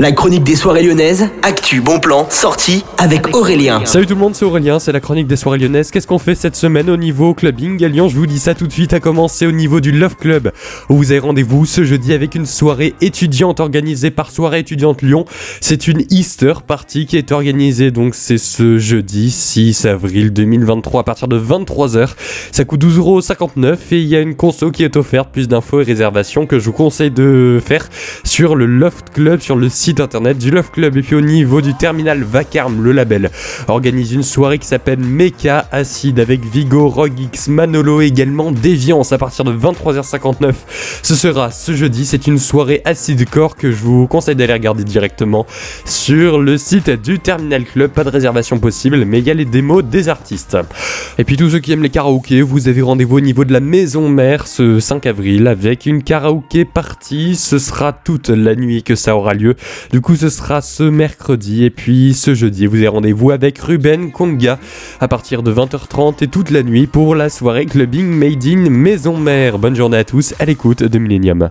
[0.00, 3.84] La chronique des soirées lyonnaises, actu, bon plan, sortie avec Aurélien.
[3.84, 5.90] Salut tout le monde, c'est Aurélien, c'est la chronique des soirées lyonnaises.
[5.90, 7.84] Qu'est-ce qu'on fait cette semaine au niveau clubbing?
[7.84, 10.16] À Lyon Je vous dis ça tout de suite, à commencer au niveau du Love
[10.16, 10.52] Club,
[10.88, 15.26] où vous avez rendez-vous ce jeudi avec une soirée étudiante organisée par Soirée étudiante Lyon.
[15.60, 21.04] C'est une Easter party qui est organisée, donc c'est ce jeudi 6 avril 2023 à
[21.04, 22.12] partir de 23h.
[22.52, 25.28] Ça coûte 12,59€ et il y a une conso qui est offerte.
[25.30, 27.86] Plus d'infos et réservations que je vous conseille de faire
[28.24, 31.60] sur le Love Club, sur le site internet du Love Club et puis au niveau
[31.60, 33.30] du terminal Vacarme, le label
[33.66, 39.12] organise une soirée qui s'appelle Mecha Acide avec Vigo, Rogue X, Manolo et également Déviance
[39.12, 40.52] à partir de 23h59.
[41.02, 44.84] Ce sera ce jeudi, c'est une soirée acide core que je vous conseille d'aller regarder
[44.84, 45.46] directement
[45.84, 47.90] sur le site du Terminal Club.
[47.90, 50.56] Pas de réservation possible, mais il y a les démos des artistes.
[51.18, 53.60] Et puis tous ceux qui aiment les karaokés, vous avez rendez-vous au niveau de la
[53.60, 57.36] maison mère ce 5 avril avec une karaoké partie.
[57.36, 59.56] Ce sera toute la nuit que ça aura lieu.
[59.92, 62.66] Du coup, ce sera ce mercredi et puis ce jeudi.
[62.66, 64.58] Vous avez rendez-vous avec Ruben Konga
[65.00, 69.16] à partir de 20h30 et toute la nuit pour la soirée clubbing made in maison
[69.16, 69.58] mère.
[69.58, 71.48] Bonne journée à tous à l'écoute de Millennium.